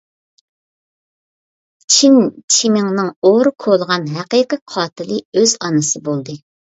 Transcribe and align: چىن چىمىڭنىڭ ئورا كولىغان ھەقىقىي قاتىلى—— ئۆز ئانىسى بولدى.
چىن 1.95 2.15
چىمىڭنىڭ 2.55 3.11
ئورا 3.29 3.51
كولىغان 3.65 4.07
ھەقىقىي 4.15 4.61
قاتىلى—— 4.73 5.19
ئۆز 5.43 5.55
ئانىسى 5.67 6.03
بولدى. 6.09 6.37